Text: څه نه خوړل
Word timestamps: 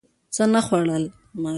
څه 0.35 0.43
نه 0.53 0.61
خوړل 0.67 1.03